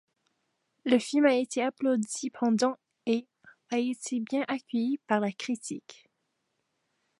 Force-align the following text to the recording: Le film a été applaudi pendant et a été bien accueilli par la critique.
Le 0.83 0.97
film 0.97 1.27
a 1.27 1.35
été 1.35 1.61
applaudi 1.61 2.31
pendant 2.31 2.75
et 3.05 3.27
a 3.69 3.77
été 3.77 4.19
bien 4.19 4.43
accueilli 4.47 4.97
par 5.05 5.19
la 5.19 5.31
critique. 5.31 6.07